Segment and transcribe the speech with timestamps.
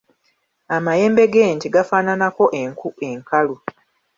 [0.75, 3.55] Amayembe g’ente gafaananako enku enkalu.